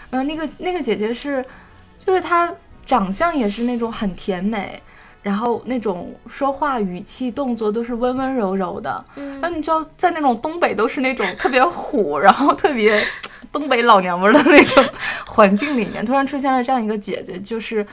[0.09, 1.45] 呃，那个那个姐姐是，
[2.05, 2.51] 就是她
[2.83, 4.81] 长相也是那种很甜美，
[5.21, 9.03] 然后那种说话语气动作都是温温柔柔的。
[9.15, 13.01] 嗯那你知道，在那种东北都是那种特别虎，然后特别
[13.51, 14.83] 东北老娘们儿的那种
[15.25, 17.85] 环境里面，突然出现了这样一个姐姐，就是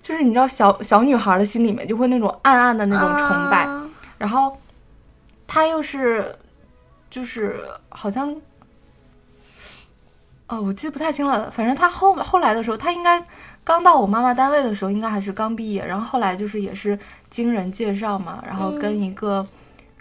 [0.00, 4.56] 就是你知道小小女孩的心里面就会那种暗暗的那种崇拜，啊然后
[5.46, 6.34] 她又是
[7.10, 8.34] 就是好像。
[10.48, 11.50] 哦，我记得不太清了。
[11.50, 13.20] 反正她后后来的时候，她应该
[13.66, 15.84] 刚到我妈妈单位的时候，应该还是刚毕业。
[15.84, 16.96] 然后后来就是也是
[17.28, 19.44] 经人介绍嘛，然后跟一个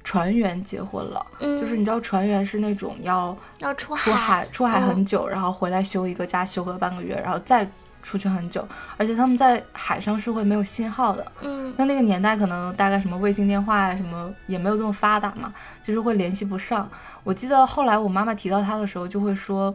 [0.03, 1.25] 船员结婚了。
[1.39, 7.67] 嗯，就是你知道船员是那种要要出出海出海嗯很久，然后回来休一个假，休个半个月，然后再
[8.03, 8.63] 出去很久，
[8.97, 11.25] 而且他们在海上是会没有信号的。
[11.41, 15.51] 嗯那那个年代可能大概什么卫星电话呀什么也没有这么发达嘛，
[15.83, 16.87] 就是会联系不上。
[17.23, 19.73] 我记得后来我妈妈提到他的时候就会说，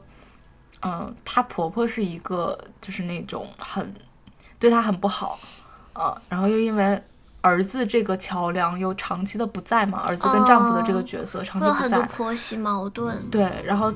[0.82, 3.94] 嗯、她婆婆是一个就是那种很
[4.58, 5.38] 对她很不好，
[5.94, 7.02] 呃，然后又因为。
[7.42, 13.16] 儿子这个桥梁又长期的不在嘛，儿子跟丈夫的这个哦角色长期不在，会有很多婆媳矛盾。
[13.30, 13.90] 对，然后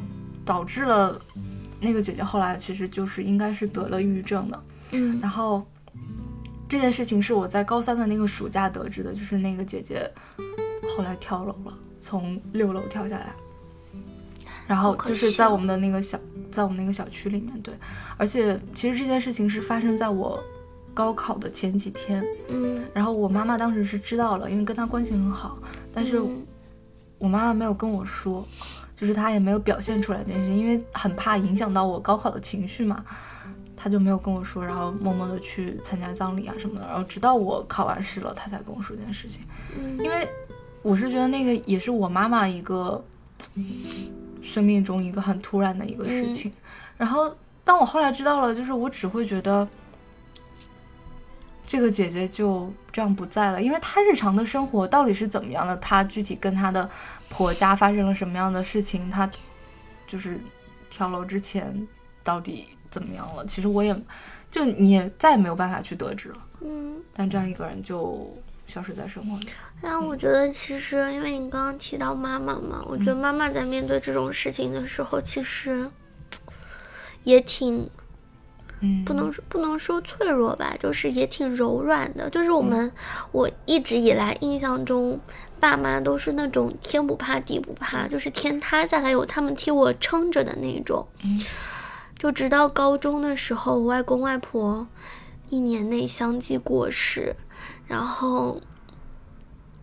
[0.47, 1.20] 导致了
[1.79, 4.64] 那个姐姐后来其实就是应该是得了抑郁症的。
[4.92, 5.62] 嗯然后
[6.66, 10.11] 这件事情是我在高三的那个暑假得知的，就是那个姐姐
[10.97, 13.31] 后来跳楼了，从六楼跳下来。
[14.66, 16.18] 然后就是在我们的那个小，
[16.50, 17.74] 在我们那个小区里面，对，
[18.16, 20.42] 而且其实这件事情是发生在我
[20.92, 25.59] 高考的前几天，嗯，然后我妈妈当时是知道了，因为跟她关系很好，
[25.92, 26.46] 但是嗯。
[27.16, 28.46] 我妈妈没有跟我说，
[28.94, 33.03] 就是她也没有表现出来这件事情，因为很怕影响到我高考的情绪嘛，
[33.74, 39.42] 她就没有跟我说，然后默默的去参加葬礼啊什么的，然后直到我考完试了，她才跟我说这件事情，
[39.79, 39.96] 嗯。
[40.05, 40.29] 因为
[40.83, 43.03] 我是觉得那个也是我妈妈一个
[44.44, 46.52] 生命中一个很突然的一个事情。
[46.96, 49.66] 然后，当我后来知道了，就是我只会觉得
[51.66, 56.88] 这个姐姐就这样不在了，因为她日常的生活到底是怎么样的，她具体跟她的
[57.28, 59.28] 婆家发生了什么样的事情，她
[60.07, 60.38] 就是
[60.88, 61.88] 跳楼之前
[62.22, 63.96] 到底怎么样了，其实我也
[64.50, 66.38] 就你也再也没有办法去得知了。
[66.61, 68.33] 嗯，但这样一个人就
[68.66, 69.48] 消失在生活里。
[69.81, 75.90] 但我觉得其实，因为你刚刚提到妈妈嘛，我觉得妈妈在面对这种事情的时候，其实。
[77.22, 77.88] 也挺，
[78.81, 82.29] 嗯，不能说不能说脆弱吧，就是也挺柔软的。
[82.29, 82.92] 就是我们
[83.33, 85.18] 我一直以来印象中，
[85.59, 91.09] 爸妈都是那种天不怕地不怕，就是天塌下来有他们替我撑着的那种。
[91.22, 91.40] 嗯，
[92.18, 94.87] 就直到高中的时候，外公外婆
[95.48, 97.35] 一年内相继过世，
[97.87, 98.61] 然后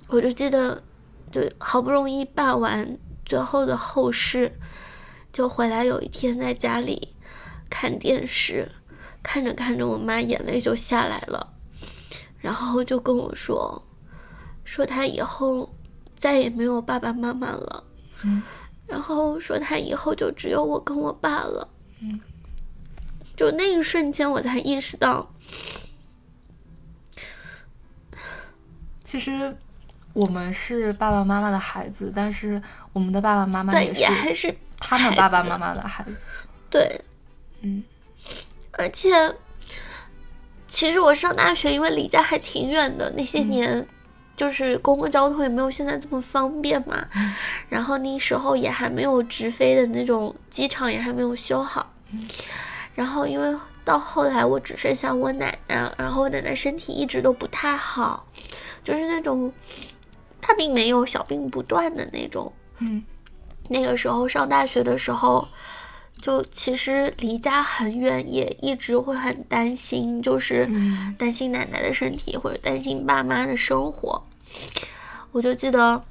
[0.07, 0.81] 我就记得，
[1.31, 4.51] 就好不容易办完最后的后事，
[5.31, 7.15] 就回来有一天在家里。
[7.73, 8.69] 看电视，
[9.23, 11.53] 看着看着，我妈眼泪就下来了，
[12.37, 13.81] 然后就跟我说，
[14.65, 15.73] 说她以后
[16.19, 17.81] 再也没有爸爸妈妈了，
[18.25, 18.43] 嗯，
[18.85, 21.65] 然后说她以后就只有我跟我爸了，
[22.01, 22.19] 嗯，
[23.37, 25.33] 就那一瞬间，我才意识到，
[29.11, 29.53] 其实
[30.13, 32.61] 我们是爸爸妈妈的孩子，但是
[32.93, 36.29] 我们的爸爸妈妈也是还是他们爸爸妈妈的孩子，
[36.69, 37.01] 对。
[37.59, 37.83] 嗯，
[38.71, 39.09] 而且，
[40.65, 43.85] 其实我上大学，因为离家还挺远的，那些年，
[44.37, 47.05] 就是公共交通也没有现在这么方便嘛。
[47.67, 51.91] 然后那时候也还没有直飞的那种机场，也还没有修好。
[52.95, 58.25] 然后因为到后来，我只剩下我奶奶，然后我奶奶身体一直都不太好，
[58.83, 59.51] 就是那种
[60.39, 62.51] 大病没有，小病不断的那种。
[62.79, 63.03] 嗯，
[63.69, 65.47] 那个时候上大学的时候。
[66.21, 70.69] 就其实离家很远，也一直会很担心，就是
[71.17, 74.23] 担心奶奶的身体，或者担心爸妈的生活。
[75.31, 76.03] 我就记得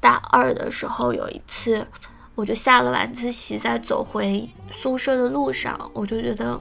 [0.00, 1.86] 大二的时候有一次，
[2.34, 6.60] 我就下了晚自习，在走回宿舍的路上，我就觉得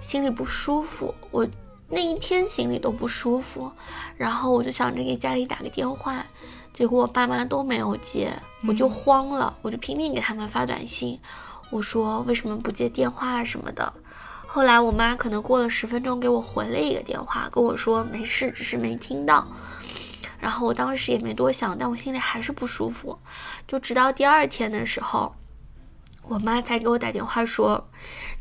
[0.00, 1.14] 心里不舒服。
[1.30, 1.46] 我
[1.88, 3.72] 那一天心里都不舒服，
[4.16, 6.24] 然后我就想着给家里打个电话。
[6.72, 8.32] 结果我爸妈都没有接，
[8.68, 11.20] 我就慌了，我就拼命给他们发短信，
[11.70, 13.92] 我说为什么不接电话什么的。
[14.46, 19.46] 后来我妈可能过了十分钟给我回了一个电话，跟我说没事，只是没听到。
[20.40, 23.18] 然后我当时也没多想，但我心里还是不舒服。
[23.68, 25.34] 就直到第二天的时候，
[26.22, 27.88] 我妈才给我打电话说。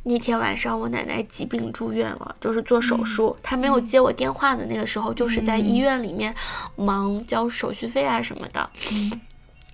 [0.04, 3.36] 那天晚上，我奶奶疾病住院了，就是做手术。
[3.44, 6.34] 她没有接我电话的那个时候，就是在医院里面
[6.78, 8.70] 忙交手续费啊什么的，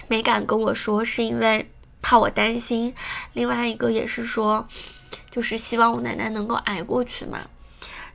[0.07, 1.69] 没敢跟我说，是因为
[2.01, 2.91] 怕我担心。
[3.33, 4.67] 另外一个也是说，
[5.29, 7.41] 就是希望我奶奶能够挨过去嘛。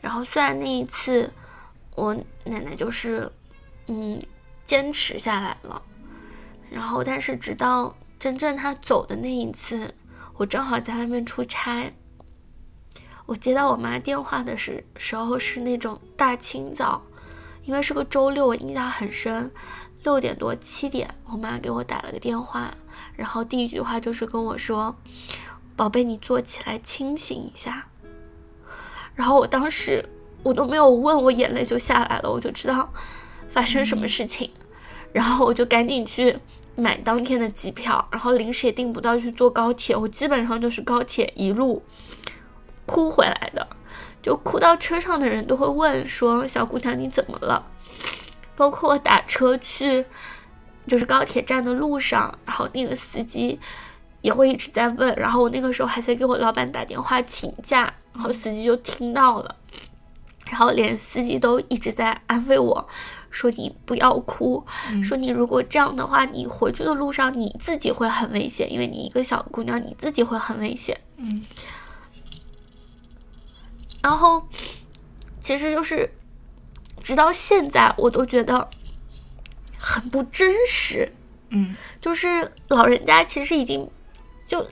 [0.00, 1.32] 然后虽然那一次
[1.94, 3.30] 我奶奶就是
[3.92, 4.22] 嗯
[4.64, 5.82] 坚持下来了，
[6.70, 9.92] 然后但是直到真正他走的那一次，
[10.36, 11.92] 我正好在外面出差。
[13.26, 17.02] 我接到我妈电话的时时候是那种大清早，
[17.64, 19.50] 因为是个周六，我印象很深。
[20.02, 22.72] 六点多七点，我妈给我打了个电话，
[23.16, 24.96] 然后第一句话就是跟我说
[25.76, 27.86] ：“宝贝，你坐起来清醒一下。”
[29.14, 30.02] 然后我当时
[30.42, 32.90] 我都没有问，我眼泪就下来了，我就知道
[33.50, 34.50] 发生什么事情，
[35.12, 36.38] 然后我就赶紧去
[36.76, 41.82] 买当天的机票，然后临时也订不到去坐高铁，我基本上就是高铁一路。
[42.86, 43.64] 哭回来的，
[44.20, 47.64] 就哭到车上的人都会问说：“小姑娘你怎么了？”
[48.56, 50.04] 包括我打车去，
[50.88, 53.60] 就是高铁站的路上，然后那个司机
[54.22, 55.14] 也会一直在问。
[55.14, 59.54] 然后我那个时候还在给我老板打电话请假，然后司机就听到了，
[60.46, 62.88] 然后连司机都一直在安慰我
[63.30, 64.64] 说：“你不要哭，
[65.02, 71.44] 说你如果这样的话，你回去的路上你自己会很危险，因为你一个小姑娘，你自己会很危险。”嗯。
[74.02, 74.46] 然后，
[75.42, 76.10] 其实就是，
[77.02, 78.68] 直到现在我都觉得
[79.78, 81.12] 很不真实。
[81.50, 83.90] 嗯，就是老人家其实已经
[84.46, 84.66] 就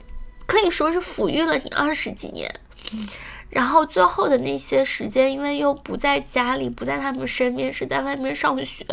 [0.45, 2.49] 可以说是抚育了你二十几年，
[3.49, 8.85] 然后最后的那些时间，因为又不在家里，不在他们身边，是在外面上学、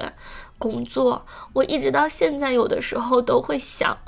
[0.58, 1.26] 工作。
[1.52, 3.98] 我一直到现在，有的时候都会想，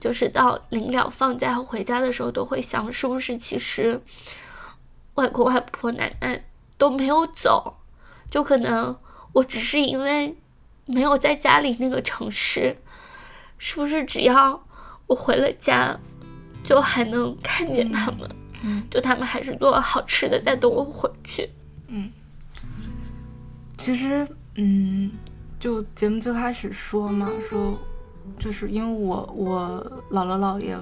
[0.00, 4.00] 就是到临了放假回家的时候，都会想，是不是其实。
[5.16, 6.44] 外公外婆奶奶
[6.78, 7.76] 都没有走，
[8.30, 8.96] 就可能
[9.32, 10.34] 我只是因为
[10.86, 12.78] 没有在家里那个城市，
[13.58, 14.64] 是不是只要
[15.08, 15.98] 我回了家，
[16.64, 18.30] 就还能看见他们？
[18.62, 21.48] 嗯，就他们还是做了好吃的，在等我回去。
[21.88, 22.10] 嗯，
[23.76, 25.10] 其实，嗯，
[25.58, 27.78] 就节目最开始说嘛，说
[28.38, 30.76] 就是因为我我姥姥姥爷。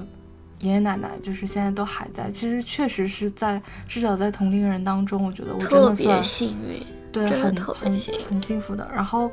[0.60, 7.96] 爷爷奶奶就是现在都还在，其实确实是在，至少在同龄人当中，我觉得我真的算幸运，对，很很
[8.28, 8.84] 很幸福的。
[8.92, 9.30] 然后，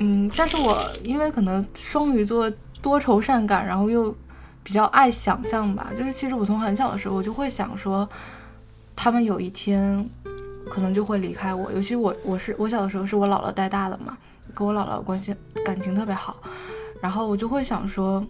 [0.00, 4.14] 嗯，但是我因为可能双鱼座多愁善感，然后又
[4.68, 8.06] 比较爱想象吧，就是其实我从很小的时候我就会想说，
[8.94, 10.06] 他们有一天
[10.68, 14.18] 可能就会离开我，尤其我我是我小的时候是我姥姥带大的嘛，
[14.52, 16.36] 跟我姥姥关系感情特别好，
[17.00, 18.22] 然后我就会想说。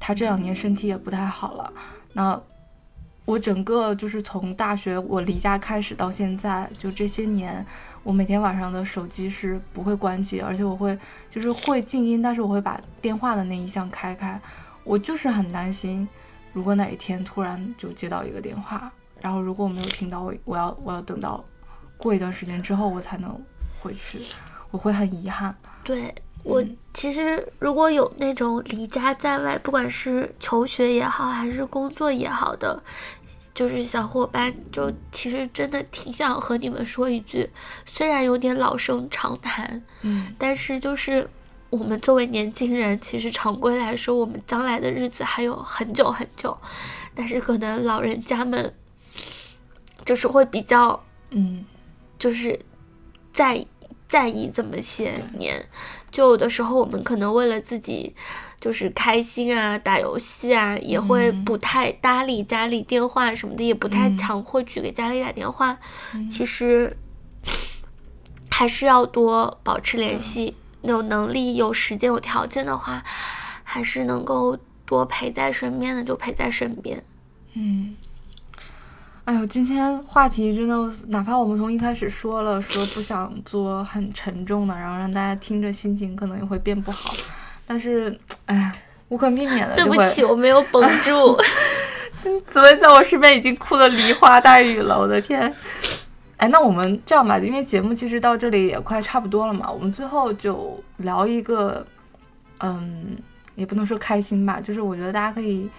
[0.00, 1.72] 他这两年身体也不太好了，
[2.12, 2.40] 那
[3.24, 7.66] 我整个就是从大学我离家开始到现在，就这些年，
[8.04, 10.96] 我每天晚上的手机是不会关机，而且我会
[11.28, 14.40] 就是会静音，但是我会把电话的那一项开开，
[14.88, 16.08] 我就是很担心，
[16.54, 21.44] 如果哪一天突然就接到一个电话，然后如果我没有听到，我我要我要等到
[21.98, 23.38] 过一段时间之后我才能
[23.80, 24.20] 回去，
[24.70, 25.54] 我会很遗憾。
[25.84, 26.14] 对。
[26.44, 26.64] 我
[26.94, 32.80] 其实如果有那种离家在外，不管是求学也好，还是工作也好的，
[33.52, 37.50] 就是小伙伴，就其实真的挺想和你们说一句，
[37.84, 41.28] 虽然有点老生常谈，嗯，但是就是
[41.70, 46.56] 我们作为年轻人，其实常规来说，我们将来的日子还有很久很久，
[47.14, 48.74] 但是可能老人家们
[50.04, 51.64] 就是会比较，嗯，
[52.18, 52.58] 就是
[53.32, 53.66] 在。
[54.08, 55.68] 在意这么些年，
[56.10, 58.16] 就有的时候我们可能为了自己
[58.58, 65.78] 就是开心啊，打游戏啊，也会不太搭理家里电话什么的，也不太常会去给家里打电话。
[66.30, 66.96] 其实
[68.50, 70.56] 还是要多保持联系，
[70.92, 73.02] 有能力、有时间、有条件的话，
[73.62, 77.02] 还是能够多陪在身边的就陪在身边。
[77.54, 77.96] 嗯。
[79.24, 87.12] 哎呦，今天话题真的，哪怕我们从一开始说了说不想做很沉重的，然后让大家听着心情可能也会变不好，
[87.66, 88.72] 但是，哎，
[89.08, 89.74] 无可避免的。
[89.74, 91.38] 对不起，我没有绷住。
[92.46, 95.54] 紫薇在我身边已经哭的梨花带雨了，我的天！
[96.38, 101.86] 哎，那我们这样吧，因为节目其实到这里也快差不多了嘛，我们最后就聊一个，
[102.60, 103.16] 嗯，
[103.54, 105.70] 也不能说开心吧，就是我觉得大家可以。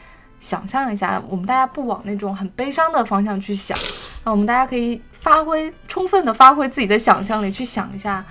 [0.41, 3.78] 想象一下，我们大家不往那种很悲伤的方向去想，
[4.24, 8.26] 那我们大家可以发挥充分的发挥自己的想象力，去想一下，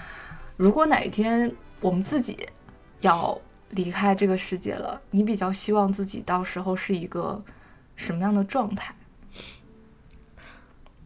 [0.56, 2.48] 如果哪一天我们自己
[3.02, 3.38] 要
[3.72, 7.44] 离开这个世界了，你比较希望自己到时候是一个
[7.94, 8.94] 什么样的状态？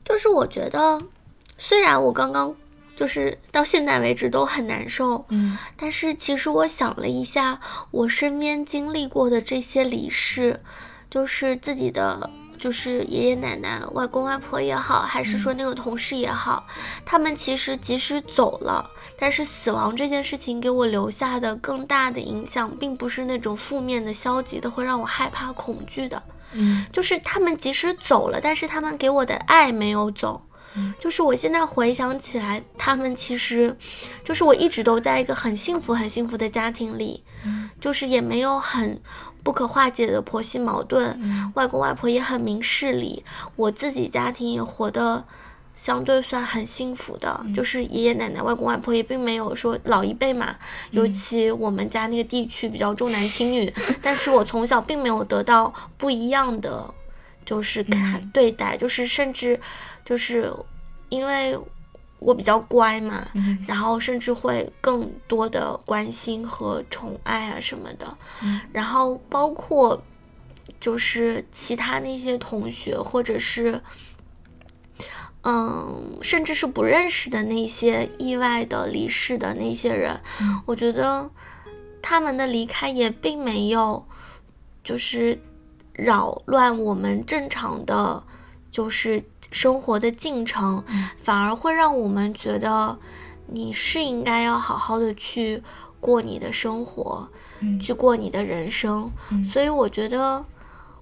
[0.04, 1.02] 就是我觉得，
[1.58, 2.54] 虽然我刚刚
[2.96, 10.60] 就是到现在为止都很难受，嗯，但是其实我想了一下，我身边经历过的这些离世。
[11.12, 16.66] 就是自己的，就是爷爷奶奶、外公外婆也好，还是说那个同事也好，
[17.04, 26.22] 他们其实即使走了，但是死亡这件事情给我留下的更大的影响，并不是那种负面的、消极的，会让我害怕、恐惧的。
[26.52, 30.42] 嗯，就是他们即使走了，但是他们给我的爱没有走。
[30.98, 33.76] 就是我现在回想起来，他们其实，
[34.24, 37.22] 就是我一直都在一个很幸福、很幸福的家庭里，
[37.78, 38.98] 就是也没有很
[39.42, 43.22] 不可化解的婆媳矛盾，外公外婆也很明事理，
[43.54, 45.22] 我自己家庭也活得
[45.74, 50.54] 相对算很幸福的，就是爷爷奶奶、外公外婆也并没有说老一辈嘛，
[50.90, 56.92] 尤其我们家那个地区比较重男轻女， 但是我从小并没有得到不一样的。
[57.44, 59.58] 就是看对待，就是甚至
[60.04, 60.48] 就是
[61.08, 61.58] 因为
[62.20, 63.26] 我比较乖嘛，
[63.66, 68.16] 然后甚至会更多的关心和宠爱啊什么的，
[68.72, 70.00] 然后包括
[70.78, 73.82] 就是其他那些同学，或者是
[75.42, 80.20] 嗯，甚至是不认识的那些意外的离世的那些人，
[80.66, 81.30] 我觉得
[82.00, 84.04] 他们的离开也并没有
[84.82, 85.38] 就是。
[85.94, 88.24] 扰乱我们正常的，
[88.70, 90.82] 就是生活的进程，
[91.18, 92.98] 反而会让我们觉得
[93.46, 95.62] 你是应该要好好的去
[96.00, 97.28] 过你的生活，
[97.78, 99.12] 去过你的人生。
[99.52, 100.42] 所以我觉得，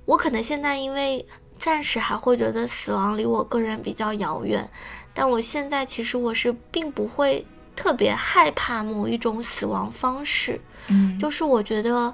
[0.07, 1.25] 我可能现在因为
[1.61, 4.69] 暂时还会觉得死亡离我个人比较遥远，
[5.15, 7.47] 但我现在其实我是并不会
[7.77, 12.13] 特别害怕某一种死亡方式，嗯，就是我觉得。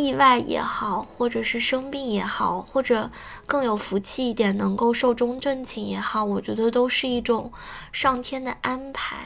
[0.00, 3.10] 意外也好，或者是生病也好，或者
[3.46, 7.50] 更有福气一点，能够寿终正寝也好，我觉得都是一种
[7.90, 9.16] 上天的安排。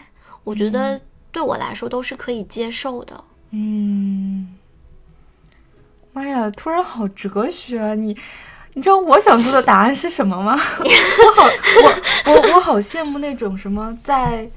[0.44, 0.98] 我觉得
[1.30, 3.22] 对我来说都是可以接受的。
[3.50, 4.56] 嗯，
[6.14, 7.94] 妈呀，突然好哲学啊！
[7.94, 8.16] 你，
[8.74, 10.52] 你知道我想说的答案是什么吗？
[10.56, 11.48] 我好，
[12.26, 14.48] 我我我好羡慕那种什么在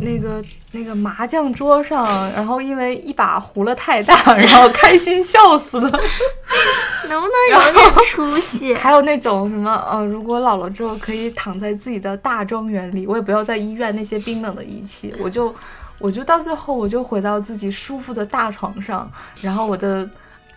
[0.00, 0.42] 那个
[0.72, 5.88] 那个麻将桌上，然后因为一把胡了太大，然后开心笑死的。
[7.08, 8.74] 能不能有点出息？
[8.74, 15.54] 还有那种什么，呃，如果老了之后可以躺在自己的大庄园里，我也不要在医院那些冰冷的仪器，我就。
[15.98, 19.08] 我就到最后，我就回到自己舒服的大床上，
[19.40, 20.08] 然后我的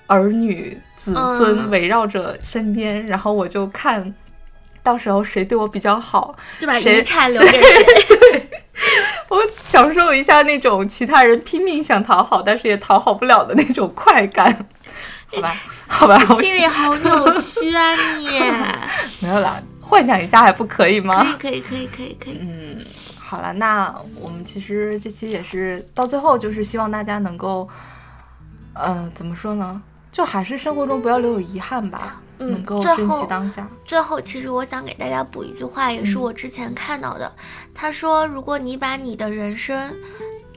[0.08, 4.14] 儿女子孙围绕着身边，然后我就看
[4.84, 7.84] 到时候谁对我比较好，就把遗产留给谁。
[8.32, 8.50] 对，
[9.30, 14.68] 我享受一下那种其他人拼命想讨好，但是也讨好不了的那种快感。
[15.28, 15.56] 好吧，
[15.88, 17.94] 好吧，心里好扭曲啊！
[18.18, 18.40] 你
[19.20, 21.36] 没有啦，幻想一下还不可以吗？
[21.40, 22.38] 可以，可以，可以，可以，可以。
[22.40, 22.80] 嗯。
[23.18, 27.68] 好了，那我们其实这期也是到最后，就是希望大家能够，
[28.74, 29.82] 呃，怎么说呢？
[30.16, 33.70] 就还是生活中不要留有遗憾吧，能够珍惜当下。
[33.84, 37.30] 最后，其实我想给大家补一句话，也是我之前看到的。
[37.74, 39.94] 他说，如果你把你的人生，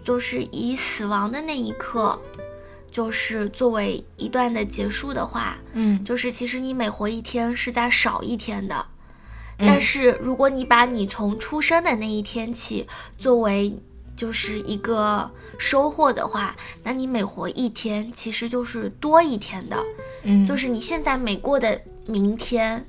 [0.05, 2.17] 就是以死亡的那一刻，
[2.93, 8.87] 就是作为一段的结束的话，嗯，就是其实你每活一天是在少一天的。
[9.59, 12.87] 但是，如果你把你从出生的那一天起
[13.19, 13.77] 作为
[14.19, 19.77] 就是一个收获的话，那你每活一天其实就是多一天的。
[20.25, 22.85] 嗯，就是你现在每过的明天，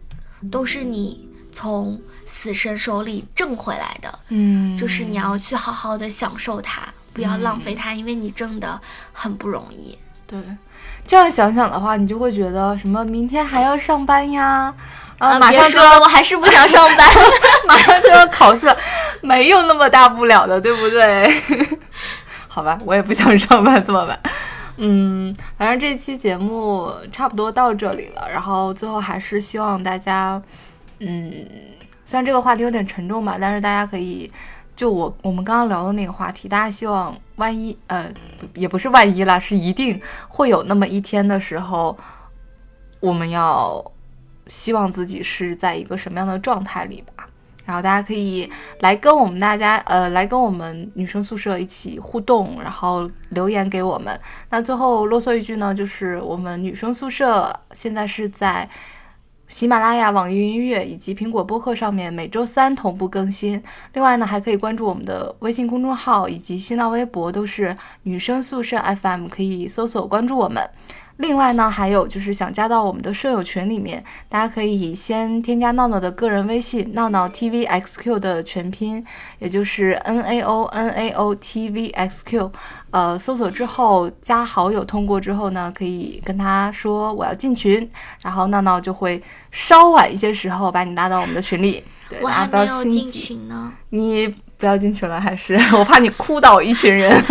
[0.49, 4.19] 都是你从死神手里挣回来的。
[4.29, 8.81] 嗯，就是你要去好好的享受它，不要浪费它，因为你挣的
[9.13, 9.95] 很不容易。
[10.25, 10.39] 对，
[11.05, 14.73] 这样想想的话，你就会觉得什么明天还要上班呀。
[15.19, 15.37] 啊！
[15.37, 17.07] 马上就要，我还是不想上班。
[17.67, 18.73] 马上就要考试，
[19.21, 21.29] 没有那么大不了的，对不对？
[22.47, 24.19] 好吧，我也不想上班，怎么办？
[24.77, 28.27] 嗯，反正这期节目差不多到这里了。
[28.31, 30.41] 然后最后还是希望大家，
[30.99, 31.45] 嗯，
[32.05, 34.31] 虽然这个话题有点沉重吧，但是大家可以
[34.75, 38.09] 就我我们刚刚聊的那个话题，大家希望万一呃，
[38.53, 41.97] 也不是万一啦，是一定会有那么一天的时候，
[43.01, 43.83] 我们要。
[44.49, 47.29] 希望自己是在一个什么样的状态里吧，
[47.65, 54.19] 然后大家可以来跟我们大家，呃，来跟我们女生宿舍一起互动，然后留言给我们。
[54.49, 58.67] 那最后啰嗦一句呢，就是我们女生宿舍现在是在
[59.47, 63.61] 喜马拉雅、网易云音乐以及苹果播客上面每周三同步更新。
[63.93, 70.67] 另外呢，还可以关注我们的微信公众号以及新浪微博，都是女生宿舍 FM，可以搜索关注我们。
[71.19, 79.05] 另外呢，还有就是想加到我们的舍友群里面，大家可以先添加闹闹的个人微信，闹闹 T V X Q 的全拼，
[79.39, 82.49] 也就是 N A O N A O T V X Q。
[82.91, 87.87] 呃，搜索之后加好友通过之后呢，可以跟他说我要进群，
[88.23, 91.83] 然后闹闹就会稍晚一些时候把你拉到我们的群里。
[92.07, 93.73] 对，我还没有进群呢。
[93.89, 94.25] 你
[94.57, 97.21] 不要进群了，还是我怕你哭倒一群人。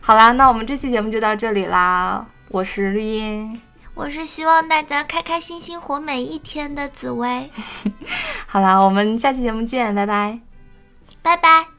[0.00, 2.24] 好啦，那我们这期节目就到这里啦。
[2.48, 3.60] 我是绿茵，
[3.94, 7.50] 我是希望大家开开心心活每一天的紫薇。
[8.46, 10.40] 好啦，我们下期节目见，拜拜，
[11.22, 11.75] 拜拜。